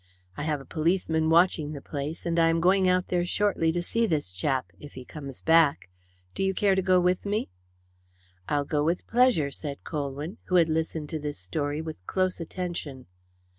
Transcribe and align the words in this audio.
I 0.35 0.41
have 0.45 0.59
a 0.59 0.65
policeman 0.65 1.29
watching 1.29 1.73
the 1.73 1.79
place, 1.81 2.25
and 2.25 2.39
I 2.39 2.49
am 2.49 2.59
going 2.59 2.89
out 2.89 3.09
there 3.09 3.23
shortly 3.23 3.71
to 3.71 3.83
see 3.83 4.07
this 4.07 4.31
chap 4.31 4.71
if 4.79 4.93
he 4.93 5.05
comes 5.05 5.41
back. 5.43 5.91
Do 6.33 6.41
you 6.41 6.55
care 6.55 6.73
to 6.73 6.81
go 6.81 6.99
with 6.99 7.23
me?" 7.23 7.51
"I'll 8.49 8.65
go 8.65 8.83
with 8.83 9.05
pleasure," 9.05 9.51
said 9.51 9.83
Colwyn, 9.83 10.39
who 10.45 10.55
had 10.55 10.69
listened 10.69 11.09
to 11.09 11.19
this 11.19 11.37
story 11.37 11.81
with 11.83 12.03
close 12.07 12.39
attention. 12.39 13.05